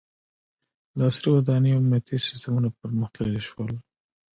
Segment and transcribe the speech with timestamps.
[0.97, 3.71] •د عصري ودانیو امنیتي سیستمونه پرمختللي شول.